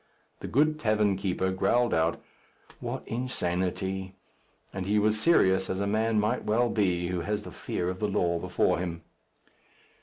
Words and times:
The 0.39 0.47
good 0.47 0.79
tavern 0.79 1.15
keeper 1.15 1.51
growled 1.51 1.93
out, 1.93 2.19
"What 2.79 3.07
insanity!" 3.07 4.15
And 4.73 4.87
he 4.87 4.97
was 4.97 5.21
serious 5.21 5.69
as 5.69 5.79
a 5.79 5.85
man 5.85 6.19
might 6.19 6.43
well 6.43 6.69
be 6.69 7.09
who 7.09 7.19
has 7.19 7.43
the 7.43 7.51
fear 7.51 7.87
of 7.87 7.99
the 7.99 8.07
law 8.07 8.39
before 8.39 8.79
him. 8.79 9.03